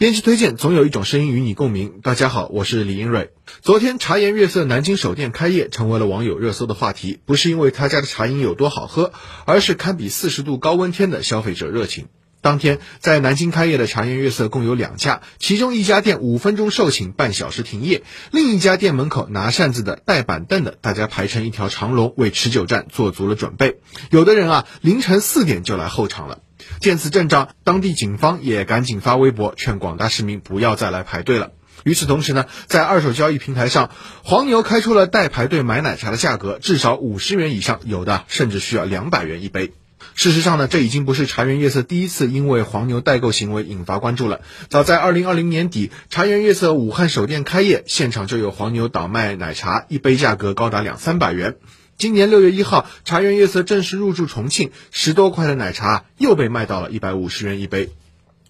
[0.00, 2.00] 编辑推荐，总有一种声音与你共鸣。
[2.02, 3.32] 大家好，我是李英瑞。
[3.60, 7.20] 昨天茶颜悦色南京首店开业，成为了网友热搜的话题。
[7.26, 9.12] 不是因为他家的茶饮有多好喝，
[9.44, 12.06] 而是堪比四十度高温天的消费者热情。
[12.40, 23.80] 当天在南京开业的茶颜悦色共有两家，其中一家店五分钟售罄，半小时停业；另一家店门口拿扇子的、带板凳的，大家排成一条长龙，为持久战做足了准备。
[24.08, 26.38] 有的人啊，凌晨四点就来候场了。
[26.80, 31.52] 见此阵仗，当地警方也赶紧发微博劝广大市民不要再来排队了。
[31.82, 33.90] 与此同时呢，在二手交易平台上，
[34.22, 39.72] 黄牛开出了代排队买奶茶的价格，至少五十元以上，有的甚至需要两百元一杯。
[40.14, 44.40] 事实上呢，这已经不是茶颜悦色第一次因为黄牛代购行为引发关注了。
[44.68, 51.56] 早在二零二零年底，茶颜悦色武汉首店开业，现场就有黄牛倒卖奶茶，一杯价格高达两三百元。
[52.00, 57.90] 今年六月一号，茶颜悦色正式入驻重庆，十多块的奶茶又被卖到了一百五十元一杯。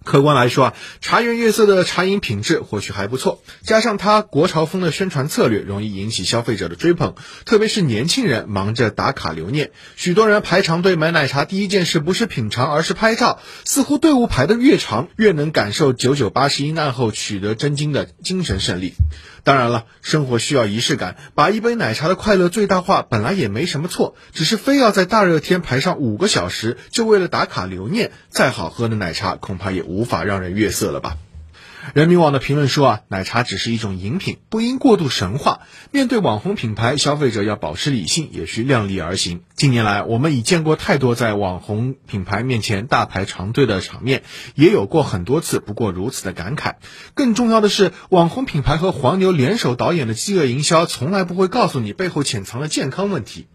[0.02, 7.14] 客观来说啊，茶颜悦色的茶饮品质或许还不错，加上它国潮风的宣传策略，容易引起消费者的追捧。
[7.44, 13.40] 特别是年轻人忙着打卡留念，许多人排长队买奶茶，第一件事不是品尝，而是拍照。
[13.64, 18.94] 似乎队伍排得越长，越能感受九九八十一难后取得真经的精神胜利。
[19.42, 31.16] 当然了，生活需要仪式感，把一杯奶茶的快乐最大化本来也没什么错，只是非要在大热天排上五个小时，就为了打卡留念，再好喝的奶茶恐怕也无法让人悦色了吧。
[31.94, 35.60] 人民网的评论说啊，奶茶只是一种饮品，不应过度神话。
[35.90, 39.40] 面对网红品牌，消费者要保持理性，也需量力而行。
[39.54, 44.22] 近年来，我们已见过太多在网红品牌面前大排长队的场面，
[44.54, 46.74] 也有过很多次不过如此的感慨。
[47.14, 53.46] 更重要的是，网红品牌和黄牛联手导演的饥饿营销，从来不会告诉你背后潜藏的健康问题。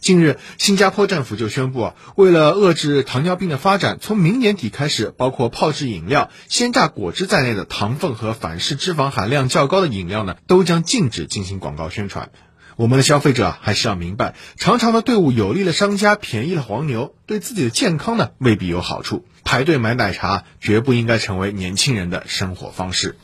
[0.00, 12.30] 近日，新加坡政府就宣布，为了遏制糖尿病的发展，从明年底开始，包括泡制饮料、鲜榨果汁在内的糖分和反式脂肪含量较高的饮料呢，都将禁止进行广告宣传。
[12.76, 19.24] 我们的消费者还是要明白，长长的队伍有利了商家，便宜了黄牛，对自己的健康呢未必有好处。
[19.44, 23.16] 排队买奶茶绝不应该成为年轻人的生活方式。